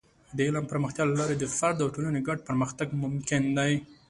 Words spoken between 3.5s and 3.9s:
دی.